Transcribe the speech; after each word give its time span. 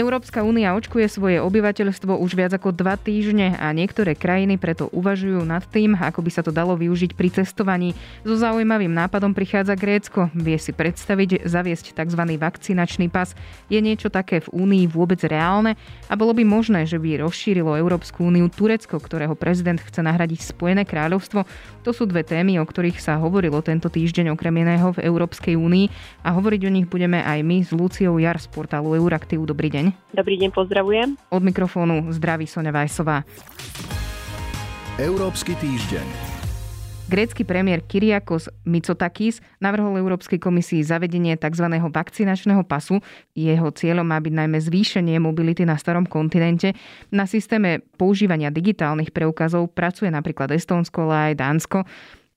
Európska 0.00 0.40
únia 0.40 0.72
očkuje 0.72 1.04
svoje 1.12 1.44
obyvateľstvo 1.44 2.16
už 2.16 2.32
viac 2.32 2.56
ako 2.56 2.72
dva 2.72 2.96
týždne 2.96 3.52
a 3.60 3.68
niektoré 3.76 4.16
krajiny 4.16 4.56
preto 4.56 4.88
uvažujú 4.96 5.44
nad 5.44 5.60
tým, 5.68 5.92
ako 5.92 6.24
by 6.24 6.30
sa 6.32 6.40
to 6.40 6.48
dalo 6.48 6.72
využiť 6.72 7.12
pri 7.12 7.28
cestovaní. 7.28 7.92
So 8.24 8.32
zaujímavým 8.32 8.88
nápadom 8.88 9.36
prichádza 9.36 9.76
Grécko. 9.76 10.32
Vie 10.32 10.56
si 10.56 10.72
predstaviť 10.72 11.44
zaviesť 11.44 11.92
tzv. 11.92 12.22
vakcinačný 12.40 13.12
pas. 13.12 13.36
Je 13.68 13.76
niečo 13.76 14.08
také 14.08 14.40
v 14.40 14.48
únii 14.64 14.88
vôbec 14.88 15.20
reálne 15.28 15.76
a 16.08 16.16
bolo 16.16 16.32
by 16.32 16.48
možné, 16.48 16.88
že 16.88 16.96
by 16.96 17.20
rozšírilo 17.20 17.76
Európsku 17.76 18.24
úniu 18.24 18.48
Turecko, 18.48 18.96
ktorého 18.96 19.36
prezident 19.36 19.84
chce 19.84 20.00
nahradiť 20.00 20.48
Spojené 20.48 20.88
kráľovstvo. 20.88 21.44
To 21.84 21.92
sú 21.92 22.08
dve 22.08 22.24
témy, 22.24 22.56
o 22.56 22.64
ktorých 22.64 22.96
sa 22.96 23.20
hovorilo 23.20 23.60
tento 23.60 23.92
týždeň 23.92 24.32
okrem 24.32 24.64
iného 24.64 24.96
v 24.96 25.04
Európskej 25.04 25.60
únii 25.60 25.92
a 26.24 26.32
hovoriť 26.32 26.60
o 26.64 26.72
nich 26.72 26.88
budeme 26.88 27.20
aj 27.20 27.44
my 27.44 27.60
s 27.60 27.70
Luciou 27.76 28.16
Jar 28.16 28.40
z 28.40 28.48
portálu 28.48 28.96
Euraktiv. 28.96 29.44
Dobrý 29.44 29.68
deň. 29.68 29.89
Dobrý 30.10 30.40
deň, 30.40 30.50
pozdravujem. 30.54 31.08
Od 31.30 31.42
mikrofónu 31.42 32.10
zdraví 32.10 32.46
Sonja 32.46 32.74
Vajsová. 32.74 33.22
Európsky 35.00 35.56
týždeň. 35.56 36.30
Grécky 37.10 37.42
premiér 37.42 37.82
Kyriakos 37.82 38.46
Mitsotakis 38.62 39.42
navrhol 39.58 39.98
Európskej 39.98 40.38
komisii 40.38 40.86
zavedenie 40.86 41.34
tzv. 41.34 41.66
vakcinačného 41.66 42.62
pasu. 42.62 43.02
Jeho 43.34 43.66
cieľom 43.74 44.06
má 44.06 44.22
byť 44.22 44.30
najmä 44.30 44.62
zvýšenie 44.62 45.18
mobility 45.18 45.66
na 45.66 45.74
starom 45.74 46.06
kontinente. 46.06 46.70
Na 47.10 47.26
systéme 47.26 47.82
používania 47.98 48.54
digitálnych 48.54 49.10
preukazov 49.10 49.74
pracuje 49.74 50.06
napríklad 50.06 50.54
Estónsko, 50.54 51.10
ale 51.10 51.34
aj 51.34 51.42
Dánsko. 51.42 51.78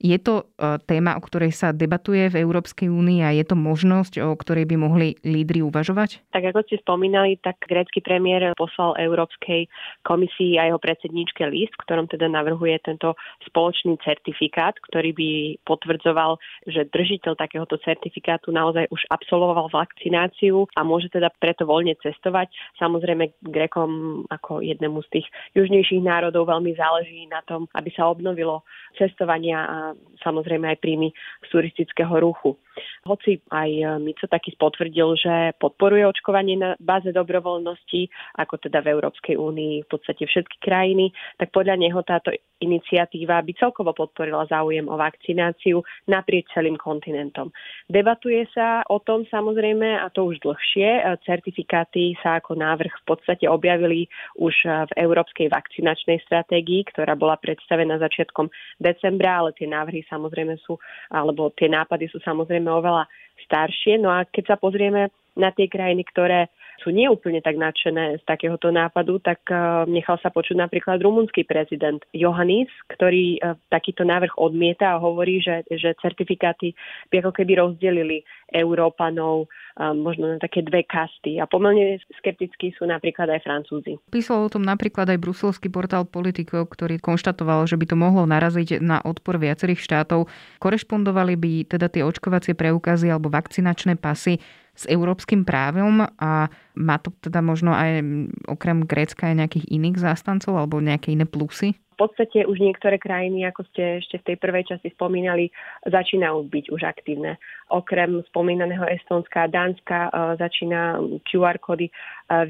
Je 0.04 0.20
to 0.20 0.44
e, 0.60 0.76
téma, 0.84 1.16
o 1.16 1.24
ktorej 1.24 1.56
sa 1.56 1.72
debatuje 1.72 2.28
v 2.28 2.44
Európskej 2.44 2.92
únii 2.92 3.24
a 3.24 3.32
je 3.32 3.40
to 3.48 3.56
možnosť, 3.56 4.20
o 4.20 4.36
ktorej 4.36 4.68
by 4.68 4.76
mohli 4.76 5.16
lídry 5.24 5.64
uvažovať? 5.64 6.20
Tak 6.28 6.52
ako 6.52 6.60
ste 6.68 6.76
spomínali, 6.84 7.40
tak 7.40 7.56
grécky 7.64 8.04
premiér 8.04 8.52
poslal 8.52 9.00
Európskej 9.00 9.64
komisii 10.04 10.60
a 10.60 10.68
jeho 10.68 10.76
predsedníčke 10.76 11.48
list, 11.48 11.72
ktorom 11.80 12.04
teda 12.12 12.28
navrhuje 12.28 12.76
tento 12.84 13.16
spoločný 13.48 13.96
certifikát, 14.04 14.76
ktorý 14.92 15.16
by 15.16 15.30
potvrdzoval, 15.64 16.36
že 16.68 16.84
držiteľ 16.92 17.40
takéhoto 17.40 17.80
certifikátu 17.80 18.52
naozaj 18.52 18.84
už 18.92 19.08
absolvoval 19.08 19.72
vakcináciu 19.72 20.68
a 20.76 20.84
môže 20.84 21.08
teda 21.08 21.32
preto 21.40 21.64
voľne 21.64 21.96
cestovať. 22.04 22.52
Samozrejme, 22.76 23.40
Grékom 23.40 24.24
ako 24.28 24.60
jednému 24.60 25.00
z 25.08 25.20
tých 25.20 25.26
južnejších 25.56 26.04
národov 26.04 26.52
veľmi 26.52 26.76
záleží 26.76 27.24
na 27.24 27.40
tom, 27.48 27.64
aby 27.72 27.88
sa 27.96 28.12
obnovilo 28.12 28.68
cestovania 29.00 29.64
a 29.64 29.93
samozrejme 30.24 30.64
aj 30.72 30.78
príjmy 30.80 31.12
z 31.44 31.48
turistického 31.52 32.16
ruchu. 32.16 32.56
Hoci 33.04 33.38
aj 33.52 33.70
e, 33.70 33.84
Mico 34.00 34.26
taký 34.26 34.56
potvrdil, 34.56 35.08
že 35.20 35.34
podporuje 35.60 36.08
očkovanie 36.08 36.56
na 36.58 36.70
báze 36.80 37.12
dobrovoľnosti, 37.12 38.08
ako 38.40 38.54
teda 38.58 38.80
v 38.80 38.90
Európskej 38.98 39.36
únii 39.36 39.84
v 39.84 39.88
podstate 39.88 40.24
všetky 40.24 40.58
krajiny, 40.64 41.12
tak 41.38 41.52
podľa 41.52 41.76
neho 41.78 42.00
táto 42.02 42.32
iniciatíva 42.64 43.44
by 43.44 43.52
celkovo 43.60 43.92
podporila 43.92 44.48
záujem 44.48 44.88
o 44.88 44.96
vakcináciu 44.96 45.84
naprieč 46.08 46.48
celým 46.56 46.80
kontinentom. 46.80 47.52
Debatuje 47.90 48.48
sa 48.56 48.80
o 48.88 49.02
tom 49.02 49.28
samozrejme, 49.28 50.00
a 50.00 50.08
to 50.08 50.24
už 50.24 50.40
dlhšie. 50.40 50.88
E, 50.88 51.00
certifikáty 51.28 52.16
sa 52.24 52.40
ako 52.40 52.56
návrh 52.56 53.04
v 53.04 53.06
podstate 53.06 53.44
objavili 53.46 54.08
už 54.40 54.54
e, 54.64 54.68
v 54.88 54.92
Európskej 55.04 55.52
vakcinačnej 55.52 56.24
stratégii, 56.24 56.88
ktorá 56.90 57.14
bola 57.14 57.36
predstavená 57.38 58.00
začiatkom 58.00 58.48
decembra, 58.80 59.44
ale 59.44 59.50
tie 59.54 59.68
návrhy 59.74 60.06
samozrejme 60.06 60.54
sú, 60.62 60.78
alebo 61.10 61.50
tie 61.58 61.66
nápady 61.66 62.06
sú 62.06 62.22
samozrejme 62.22 62.70
oveľa 62.70 63.10
staršie. 63.42 63.98
No 63.98 64.14
a 64.14 64.22
keď 64.22 64.54
sa 64.54 64.56
pozrieme 64.56 65.10
na 65.34 65.50
tie 65.50 65.66
krajiny, 65.66 66.06
ktoré 66.06 66.46
sú 66.82 66.90
neúplne 66.90 67.38
tak 67.44 67.60
nadšené 67.60 68.18
z 68.18 68.22
takéhoto 68.26 68.72
nápadu, 68.74 69.20
tak 69.22 69.44
uh, 69.50 69.84
nechal 69.86 70.18
sa 70.18 70.32
počuť 70.32 70.58
napríklad 70.58 70.98
rumunský 71.02 71.46
prezident 71.46 72.02
Johannis, 72.10 72.70
ktorý 72.90 73.38
uh, 73.38 73.54
takýto 73.70 74.02
návrh 74.02 74.34
odmieta 74.40 74.96
a 74.96 75.02
hovorí, 75.02 75.38
že, 75.38 75.62
že 75.70 75.94
certifikáty 76.02 76.74
by 77.12 77.22
ako 77.22 77.32
keby 77.36 77.52
rozdelili 77.60 78.26
Európanov 78.50 79.46
um, 79.46 79.96
možno 79.98 80.34
na 80.34 80.38
také 80.38 80.62
dve 80.62 80.86
kasty. 80.86 81.42
A 81.42 81.48
pomerne 81.48 81.98
skeptickí 82.20 82.74
sú 82.78 82.86
napríklad 82.86 83.30
aj 83.30 83.40
Francúzi. 83.42 83.98
Písal 84.10 84.46
o 84.46 84.52
tom 84.52 84.62
napríklad 84.62 85.10
aj 85.10 85.18
bruselský 85.18 85.68
portál 85.70 86.06
Politico, 86.06 86.62
ktorý 86.62 87.02
konštatoval, 87.02 87.66
že 87.66 87.78
by 87.78 87.86
to 87.90 87.96
mohlo 87.98 88.24
naraziť 88.24 88.78
na 88.78 89.02
odpor 89.02 89.40
viacerých 89.40 89.82
štátov. 89.82 90.30
Korešpondovali 90.62 91.34
by 91.34 91.52
teda 91.66 91.90
tie 91.90 92.06
očkovacie 92.06 92.54
preukazy 92.54 93.10
alebo 93.10 93.32
vakcinačné 93.32 93.98
pasy 93.98 94.38
s 94.74 94.84
európskym 94.90 95.46
právom 95.46 96.02
a 96.18 96.50
má 96.74 96.96
to 96.98 97.14
teda 97.22 97.38
možno 97.38 97.70
aj 97.70 98.02
okrem 98.50 98.82
Grécka 98.82 99.30
aj 99.30 99.38
nejakých 99.46 99.66
iných 99.70 99.96
zástancov 100.02 100.58
alebo 100.58 100.82
nejaké 100.82 101.14
iné 101.14 101.24
plusy? 101.24 101.78
V 101.94 102.10
podstate 102.10 102.42
už 102.42 102.58
niektoré 102.58 102.98
krajiny, 102.98 103.46
ako 103.46 103.62
ste 103.70 104.02
ešte 104.02 104.18
v 104.18 104.26
tej 104.26 104.36
prvej 104.42 104.66
časti 104.66 104.90
spomínali, 104.98 105.54
začínajú 105.86 106.50
byť 106.50 106.64
už 106.74 106.82
aktívne. 106.82 107.38
Okrem 107.70 108.18
spomínaného 108.34 108.82
Estónska 108.90 109.46
a 109.46 109.50
Dánska 109.50 110.10
e, 110.10 110.42
začína 110.42 110.98
QR 111.22 111.62
kódy 111.62 111.86
e, 111.86 111.92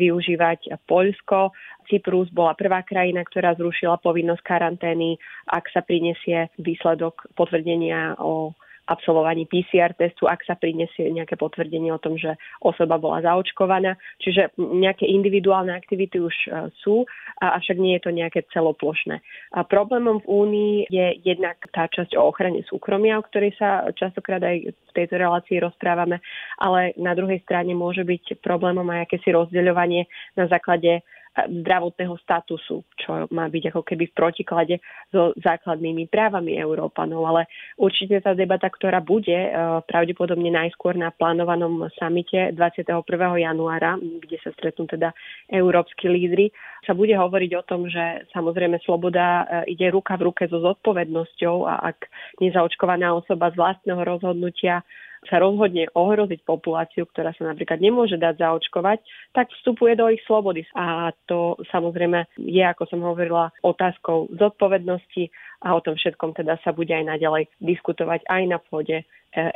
využívať 0.01 0.81
Poľsko. 0.89 1.53
Cyprus 1.93 2.33
bola 2.33 2.57
prvá 2.57 2.81
krajina, 2.89 3.21
ktorá 3.21 3.53
zrušila 3.53 4.01
povinnosť 4.01 4.41
karantény, 4.41 5.21
ak 5.53 5.69
sa 5.77 5.85
prinesie 5.85 6.49
výsledok 6.57 7.29
potvrdenia 7.37 8.17
o 8.17 8.57
absolvovaní 8.85 9.49
PCR 9.49 9.97
testu, 9.97 10.29
ak 10.29 10.45
sa 10.45 10.55
prinesie 10.55 11.09
nejaké 11.09 11.41
potvrdenie 11.41 11.89
o 11.93 12.03
tom, 12.03 12.21
že 12.21 12.37
osoba 12.61 13.01
bola 13.01 13.25
zaočkovaná. 13.25 13.97
Čiže 14.21 14.57
nejaké 14.61 15.09
individuálne 15.09 15.73
aktivity 15.73 16.21
už 16.21 16.37
e, 16.49 16.49
sú, 16.85 17.09
avšak 17.41 17.81
nie 17.81 17.97
je 17.97 18.05
to 18.05 18.11
nejaké 18.13 18.45
celoplošné. 18.53 19.25
A 19.57 19.65
problémom 19.65 20.21
v 20.25 20.29
Únii 20.29 20.77
je 20.93 21.07
jednak 21.25 21.57
tá 21.73 21.89
časť 21.89 22.13
o 22.17 22.29
ochrane 22.29 22.61
súkromia, 22.69 23.17
o 23.17 23.27
ktorej 23.27 23.57
sa 23.57 23.89
častokrát 23.97 24.45
aj 24.45 24.73
v 24.73 24.91
tejto 24.93 25.17
relácii 25.17 25.65
rozprávame, 25.65 26.21
ale 26.61 26.93
na 27.01 27.17
druhej 27.17 27.41
strane 27.43 27.73
môže 27.73 28.05
byť 28.05 28.45
problémom 28.45 28.87
aj 28.93 29.09
akési 29.09 29.33
rozdeľovanie 29.33 30.07
na 30.37 30.45
základe 30.47 31.01
zdravotného 31.35 32.15
statusu, 32.23 32.87
čo 32.95 33.27
má 33.35 33.51
byť 33.51 33.75
ako 33.75 33.83
keby 33.83 34.11
v 34.11 34.17
protiklade 34.17 34.75
so 35.11 35.35
základnými 35.43 36.07
právami 36.07 36.55
Európanov. 36.55 37.27
Ale 37.27 37.51
určite 37.75 38.23
tá 38.23 38.39
debata, 38.39 38.71
ktorá 38.71 39.03
bude 39.03 39.35
e, 39.35 39.51
pravdepodobne 39.85 40.55
najskôr 40.55 40.95
na 40.95 41.11
plánovanom 41.11 41.91
samite 41.99 42.55
21. 42.55 43.03
januára, 43.43 43.99
kde 43.99 44.39
sa 44.47 44.55
stretnú 44.55 44.87
teda 44.87 45.11
európsky 45.51 46.07
lídry, 46.07 46.55
sa 46.87 46.95
bude 46.95 47.19
hovoriť 47.19 47.51
o 47.59 47.67
tom, 47.67 47.91
že 47.91 48.31
samozrejme 48.31 48.79
sloboda 48.87 49.45
e, 49.67 49.75
ide 49.75 49.91
ruka 49.91 50.15
v 50.15 50.31
ruke 50.31 50.47
so 50.47 50.63
zodpovednosťou 50.63 51.67
a 51.67 51.91
ak 51.91 51.99
nezaočkovaná 52.39 53.11
osoba 53.11 53.51
z 53.51 53.59
vlastného 53.59 54.01
rozhodnutia 54.07 54.87
sa 55.29 55.43
rozhodne 55.43 55.89
ohroziť 55.93 56.45
populáciu, 56.47 57.09
ktorá 57.09 57.35
sa 57.35 57.51
napríklad 57.51 57.81
nemôže 57.81 58.17
dať 58.17 58.41
zaočkovať, 58.41 58.99
tak 59.33 59.51
vstupuje 59.51 59.97
do 59.99 60.09
ich 60.09 60.23
slobody. 60.25 60.65
A 60.77 61.11
to 61.27 61.59
samozrejme 61.73 62.29
je, 62.39 62.63
ako 62.63 62.85
som 62.89 63.01
hovorila, 63.03 63.53
otázkou 63.65 64.33
zodpovednosti 64.37 65.29
a 65.65 65.75
o 65.77 65.81
tom 65.81 65.97
všetkom 65.97 66.37
teda 66.37 66.61
sa 66.63 66.71
bude 66.77 66.93
aj 66.93 67.05
naďalej 67.09 67.49
diskutovať 67.59 68.25
aj 68.29 68.43
na 68.47 68.59
pôde 68.61 69.03
e, 69.03 69.05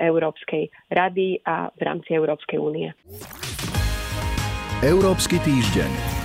Európskej 0.00 0.72
rady 0.92 1.44
a 1.44 1.68
v 1.72 1.80
rámci 1.84 2.16
Európskej 2.16 2.58
únie. 2.58 2.88
Európsky 4.82 5.42
týždeň. 5.42 6.17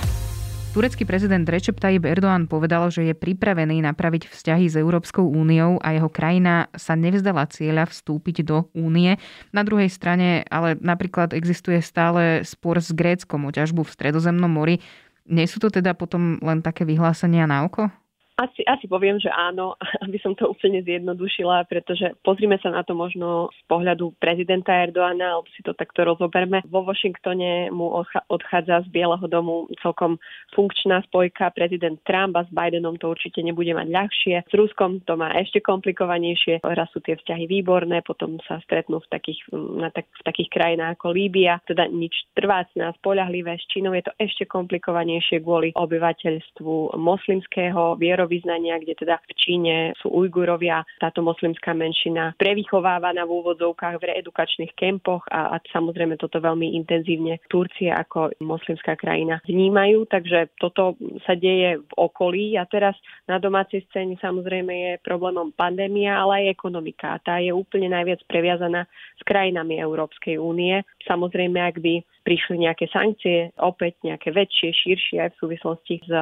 Turecký 0.74 1.06
prezident 1.06 1.46
Recep 1.46 1.78
Tayyip 1.78 2.02
Erdoğan 2.02 2.50
povedal, 2.50 2.90
že 2.90 3.06
je 3.06 3.14
pripravený 3.14 3.78
napraviť 3.86 4.26
vzťahy 4.26 4.66
s 4.66 4.74
Európskou 4.74 5.22
úniou 5.22 5.78
a 5.78 5.94
jeho 5.94 6.10
krajina 6.10 6.66
sa 6.74 6.98
nevzdala 6.98 7.46
cieľa 7.46 7.86
vstúpiť 7.86 8.42
do 8.42 8.66
únie. 8.74 9.14
Na 9.54 9.62
druhej 9.62 9.86
strane 9.86 10.42
ale 10.50 10.74
napríklad 10.82 11.30
existuje 11.30 11.78
stále 11.78 12.42
spor 12.42 12.82
s 12.82 12.90
Gréckom 12.90 13.46
o 13.46 13.54
ťažbu 13.54 13.86
v 13.86 13.94
Stredozemnom 13.94 14.50
mori. 14.50 14.82
Nie 15.30 15.46
sú 15.46 15.62
to 15.62 15.70
teda 15.70 15.94
potom 15.94 16.42
len 16.42 16.58
také 16.58 16.82
vyhlásenia 16.82 17.46
na 17.46 17.62
oko? 17.62 17.94
Asi, 18.34 18.66
asi 18.66 18.90
poviem, 18.90 19.22
že 19.22 19.30
áno, 19.30 19.78
aby 20.04 20.18
som 20.18 20.34
to 20.34 20.50
úplne 20.50 20.82
zjednodušila, 20.82 21.70
pretože 21.70 22.18
pozrime 22.26 22.58
sa 22.58 22.74
na 22.74 22.82
to 22.82 22.90
možno 22.90 23.54
z 23.54 23.62
pohľadu 23.70 24.10
prezidenta 24.18 24.74
Erdoána, 24.74 25.38
alebo 25.38 25.46
si 25.54 25.62
to 25.62 25.70
takto 25.70 26.02
rozoberme. 26.02 26.66
Vo 26.66 26.82
Washingtone 26.82 27.70
mu 27.70 27.94
odchádza 28.26 28.82
z 28.84 28.88
Bieleho 28.90 29.22
domu 29.30 29.70
celkom 29.78 30.18
funkčná 30.50 31.06
spojka. 31.06 31.54
Prezident 31.54 31.94
Trump 32.02 32.34
a 32.34 32.42
s 32.42 32.50
Bidenom 32.50 32.98
to 32.98 33.14
určite 33.14 33.38
nebude 33.38 33.70
mať 33.70 33.86
ľahšie. 33.86 34.36
S 34.50 34.52
Ruskom 34.58 34.98
to 35.06 35.14
má 35.14 35.30
ešte 35.38 35.62
komplikovanejšie. 35.62 36.66
Raz 36.66 36.90
sú 36.90 36.98
tie 37.06 37.14
vzťahy 37.14 37.46
výborné, 37.46 38.02
potom 38.02 38.42
sa 38.50 38.58
stretnú 38.66 38.98
v 38.98 39.08
takých, 39.14 39.46
na 39.54 39.94
tak, 39.94 40.10
v 40.10 40.22
takých 40.26 40.50
krajinách 40.50 40.98
ako 40.98 41.14
Líbia. 41.14 41.62
Teda 41.70 41.86
nič 41.86 42.26
trvácne 42.34 42.90
a 42.90 42.96
spoľahlivé. 42.98 43.54
S 43.62 43.70
Čínou 43.70 43.94
je 43.94 44.10
to 44.10 44.12
ešte 44.18 44.50
komplikovanejšie 44.50 45.38
kvôli 45.38 45.70
obyvateľstvu 45.78 46.98
moslimského, 46.98 47.94
viero 47.94 48.23
vierovýznania, 48.24 48.80
kde 48.80 48.96
teda 48.96 49.20
v 49.20 49.32
Číne 49.36 49.74
sú 50.00 50.08
Ujgurovia, 50.08 50.80
táto 50.96 51.20
moslimská 51.20 51.76
menšina 51.76 52.32
prevychovávaná 52.40 53.28
v 53.28 53.44
úvodzovkách 53.44 54.00
v 54.00 54.06
reedukačných 54.16 54.72
kempoch 54.72 55.28
a, 55.28 55.52
a 55.52 55.56
samozrejme 55.68 56.16
toto 56.16 56.40
veľmi 56.40 56.72
intenzívne 56.80 57.44
Turcie 57.52 57.92
ako 57.92 58.32
moslimská 58.40 58.96
krajina 58.96 59.44
vnímajú, 59.44 60.08
takže 60.08 60.56
toto 60.56 60.96
sa 61.28 61.36
deje 61.36 61.84
v 61.84 61.92
okolí 62.00 62.56
a 62.56 62.64
teraz 62.64 62.96
na 63.28 63.36
domácej 63.36 63.84
scéne 63.92 64.16
samozrejme 64.16 64.72
je 64.72 64.92
problémom 65.04 65.52
pandémia, 65.52 66.16
ale 66.16 66.48
aj 66.48 66.56
ekonomika. 66.56 67.20
Tá 67.20 67.36
je 67.36 67.52
úplne 67.52 67.92
najviac 67.92 68.24
previazaná 68.24 68.88
s 69.20 69.22
krajinami 69.28 69.76
Európskej 69.76 70.40
únie. 70.40 70.80
Samozrejme, 71.04 71.60
ak 71.60 71.76
by 71.84 72.00
prišli 72.24 72.64
nejaké 72.64 72.88
sankcie, 72.88 73.52
opäť 73.60 74.00
nejaké 74.00 74.32
väčšie, 74.32 74.72
širšie 74.72 75.16
aj 75.20 75.30
v 75.36 75.40
súvislosti 75.44 75.94
s 76.08 76.12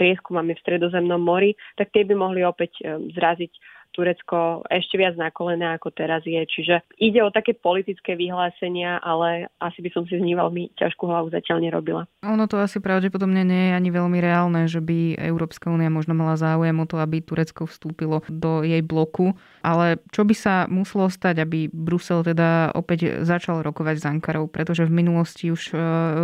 prieskumami 0.00 0.56
v 0.56 0.62
Stredozemnom 0.64 1.20
mori, 1.20 1.33
tak 1.74 1.90
tie 1.90 2.06
by 2.06 2.14
mohli 2.14 2.46
opäť 2.46 2.78
e, 2.80 3.12
zraziť 3.12 3.52
Turecko 3.94 4.66
ešte 4.66 4.98
viac 4.98 5.14
na 5.14 5.30
kolená, 5.30 5.78
ako 5.78 5.94
teraz 5.94 6.26
je. 6.26 6.42
Čiže 6.42 6.82
ide 6.98 7.22
o 7.22 7.30
také 7.30 7.54
politické 7.54 8.18
vyhlásenia, 8.18 8.98
ale 8.98 9.46
asi 9.62 9.78
by 9.86 9.90
som 9.94 10.02
si 10.10 10.18
z 10.18 10.26
nich 10.26 10.34
veľmi 10.34 10.74
ťažkú 10.74 11.06
hlavu 11.06 11.30
zatiaľ 11.30 11.62
nerobila. 11.62 12.02
Ono 12.26 12.50
to 12.50 12.58
asi 12.58 12.82
pravdepodobne 12.82 13.46
nie 13.46 13.70
je 13.70 13.72
ani 13.78 13.90
veľmi 13.94 14.18
reálne, 14.18 14.66
že 14.66 14.82
by 14.82 15.22
Európska 15.22 15.70
únia 15.70 15.94
možno 15.94 16.18
mala 16.18 16.34
záujem 16.34 16.74
o 16.74 16.88
to, 16.90 16.98
aby 16.98 17.22
Turecko 17.22 17.70
vstúpilo 17.70 18.26
do 18.26 18.66
jej 18.66 18.82
bloku. 18.82 19.38
Ale 19.62 20.02
čo 20.10 20.26
by 20.26 20.34
sa 20.34 20.66
muselo 20.66 21.06
stať, 21.06 21.46
aby 21.46 21.70
Brusel 21.70 22.26
teda 22.26 22.74
opäť 22.74 23.22
začal 23.22 23.62
rokovať 23.62 24.02
s 24.02 24.04
Ankarou, 24.10 24.50
pretože 24.50 24.82
v 24.90 24.92
minulosti 24.92 25.54
už 25.54 25.70
e, 25.70 25.74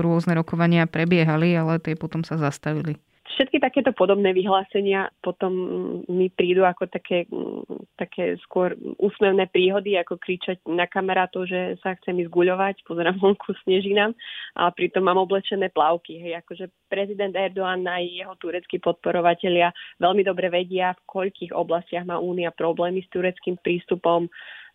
rôzne 0.02 0.34
rokovania 0.34 0.90
prebiehali, 0.90 1.54
ale 1.54 1.78
tie 1.78 1.94
potom 1.94 2.26
sa 2.26 2.34
zastavili. 2.34 2.98
Všetky 3.30 3.62
takéto 3.62 3.94
podobné 3.94 4.34
vyhlásenia 4.34 5.08
potom 5.22 5.52
mi 6.10 6.28
prídu 6.28 6.66
ako 6.66 6.90
také, 6.90 7.30
také 7.94 8.34
skôr 8.42 8.74
úsmevné 8.98 9.46
príhody, 9.48 9.94
ako 9.96 10.18
kričať 10.18 10.60
na 10.66 10.90
kamarátov, 10.90 11.46
že 11.46 11.78
sa 11.80 11.94
chcem 12.00 12.20
ísť 12.20 12.30
guľovať, 12.32 12.82
pozerám 12.84 13.16
vonku 13.22 13.54
snežinám 13.64 14.12
a 14.58 14.68
pritom 14.74 15.06
mám 15.06 15.22
oblečené 15.22 15.70
plavky. 15.70 16.18
Hej, 16.20 16.42
akože 16.42 16.64
prezident 16.90 17.32
Erdoğan 17.32 17.86
a 17.86 18.02
jeho 18.02 18.34
tureckí 18.36 18.82
podporovatelia 18.82 19.70
veľmi 20.02 20.26
dobre 20.26 20.50
vedia, 20.50 20.92
v 20.98 21.06
koľkých 21.06 21.54
oblastiach 21.54 22.04
má 22.04 22.18
Únia 22.18 22.50
problémy 22.50 23.06
s 23.06 23.08
tureckým 23.14 23.56
prístupom, 23.62 24.26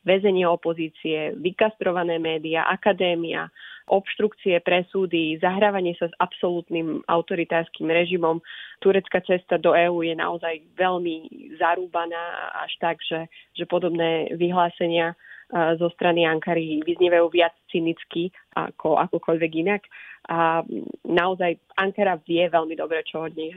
väzenie 0.05 0.45
opozície, 0.45 1.33
vykastrované 1.41 2.21
médiá, 2.21 2.69
akadémia, 2.69 3.49
obštrukcie 3.85 4.57
presúdy, 4.65 5.37
zahrávanie 5.37 5.93
sa 5.97 6.09
s 6.09 6.15
absolútnym 6.17 7.05
autoritárskym 7.05 7.85
režimom. 7.85 8.41
Turecká 8.81 9.21
cesta 9.21 9.61
do 9.61 9.77
EÚ 9.77 10.01
je 10.01 10.15
naozaj 10.17 10.61
veľmi 10.73 11.29
zarúbaná 11.61 12.51
až 12.65 12.73
tak, 12.81 12.97
že, 13.05 13.29
že 13.53 13.69
podobné 13.69 14.33
vyhlásenia 14.33 15.13
zo 15.53 15.93
strany 15.93 16.25
Ankary 16.25 16.81
vyznievajú 16.81 17.29
viac 17.29 17.53
cynicky 17.69 18.33
ako 18.57 18.97
akokoľvek 18.97 19.51
inak. 19.61 19.85
A 20.25 20.65
naozaj 21.05 21.61
Ankara 21.77 22.17
vie 22.25 22.49
veľmi 22.49 22.73
dobre, 22.73 23.05
čo 23.05 23.29
od 23.29 23.33
nej 23.37 23.53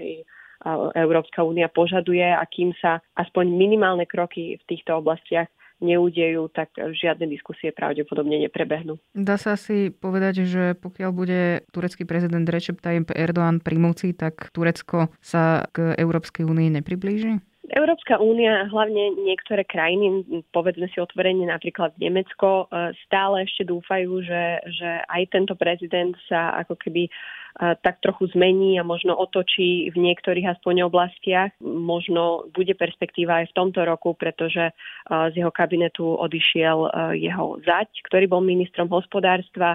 Európska 0.95 1.47
únia 1.47 1.71
požaduje 1.71 2.25
a 2.25 2.43
kým 2.47 2.75
sa 2.83 2.99
aspoň 3.15 3.47
minimálne 3.55 4.05
kroky 4.11 4.59
v 4.59 4.65
týchto 4.67 4.99
oblastiach 4.99 5.47
neudejú, 5.79 6.51
tak 6.51 6.75
žiadne 6.75 7.31
diskusie 7.31 7.71
pravdepodobne 7.71 8.43
neprebehnú. 8.43 8.99
Dá 9.15 9.39
sa 9.39 9.55
asi 9.55 9.95
povedať, 9.95 10.43
že 10.43 10.75
pokiaľ 10.75 11.11
bude 11.15 11.63
turecký 11.71 12.03
prezident 12.03 12.43
Recep 12.43 12.83
Tayyip 12.83 13.15
Erdoğan 13.15 13.63
pri 13.63 13.79
moci, 13.79 14.11
tak 14.11 14.51
Turecko 14.51 15.15
sa 15.23 15.71
k 15.71 15.95
Európskej 15.95 16.43
únii 16.43 16.83
nepriblíži? 16.83 17.39
Európska 17.69 18.17
únia, 18.17 18.65
hlavne 18.73 19.13
niektoré 19.29 19.61
krajiny, 19.61 20.25
povedzme 20.57 20.89
si 20.89 21.05
otvorene 21.05 21.45
napríklad 21.45 21.93
Nemecko, 22.01 22.65
e, 22.73 22.97
stále 23.05 23.45
ešte 23.45 23.69
dúfajú, 23.69 24.25
že, 24.25 24.45
že 24.73 24.91
aj 25.05 25.23
tento 25.29 25.53
prezident 25.53 26.17
sa 26.33 26.57
ako 26.65 26.81
keby 26.81 27.13
tak 27.59 27.99
trochu 27.99 28.31
zmení 28.31 28.79
a 28.79 28.87
možno 28.87 29.19
otočí 29.19 29.91
v 29.91 29.99
niektorých 29.99 30.55
aspoň 30.55 30.87
oblastiach. 30.87 31.51
Možno 31.63 32.47
bude 32.55 32.71
perspektíva 32.79 33.43
aj 33.43 33.51
v 33.51 33.57
tomto 33.59 33.83
roku, 33.83 34.15
pretože 34.15 34.71
z 35.11 35.35
jeho 35.35 35.51
kabinetu 35.51 36.07
odišiel 36.07 36.87
jeho 37.19 37.59
zať, 37.67 37.91
ktorý 38.07 38.31
bol 38.31 38.43
ministrom 38.47 38.87
hospodárstva. 38.87 39.75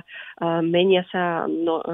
Menia 0.64 1.04
sa 1.12 1.44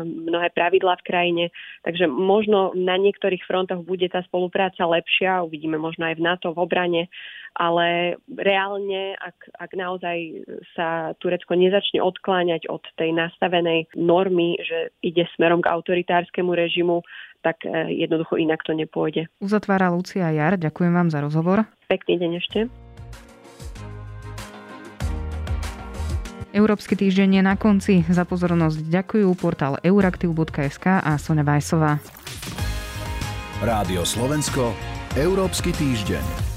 mnohé 0.06 0.54
pravidlá 0.54 1.02
v 1.02 1.08
krajine, 1.10 1.46
takže 1.82 2.06
možno 2.06 2.70
na 2.78 2.94
niektorých 2.94 3.42
frontoch 3.50 3.82
bude 3.82 4.06
tá 4.14 4.22
spolupráca 4.30 4.86
lepšia. 4.86 5.42
Uvidíme 5.42 5.82
možno 5.82 6.06
aj 6.06 6.22
v 6.22 6.26
NATO, 6.26 6.54
v 6.54 6.62
obrane 6.62 7.10
ale 7.58 8.16
reálne, 8.30 9.18
ak, 9.18 9.38
ak 9.58 9.72
naozaj 9.74 10.48
sa 10.78 11.18
Turecko 11.18 11.58
nezačne 11.58 12.00
odkláňať 12.00 12.70
od 12.70 12.84
tej 12.96 13.12
nastavenej 13.12 13.90
normy, 13.98 14.56
že 14.62 14.94
ide 15.02 15.26
smerom 15.34 15.66
k 15.66 15.72
autoritárskemu 15.80 16.52
režimu, 16.52 17.02
tak 17.40 17.64
e, 17.64 17.96
jednoducho 17.96 18.36
inak 18.36 18.60
to 18.68 18.76
nepôjde. 18.76 19.32
Uzatvára 19.40 19.88
Lucia 19.90 20.28
Jar, 20.36 20.60
ďakujem 20.60 20.92
vám 20.92 21.08
za 21.08 21.24
rozhovor. 21.24 21.64
Pekný 21.88 22.20
deň 22.20 22.32
ešte. 22.44 22.60
Európsky 26.50 26.98
týždeň 26.98 27.40
je 27.40 27.44
na 27.46 27.56
konci. 27.56 28.02
Za 28.10 28.26
pozornosť 28.26 28.90
ďakujú 28.90 29.30
portál 29.38 29.78
euraktiv.sk 29.86 30.86
a 30.98 31.14
Sonja 31.22 31.46
Vajsová. 31.46 32.02
Rádio 33.62 34.02
Slovensko, 34.02 34.74
Európsky 35.14 35.70
týždeň. 35.76 36.49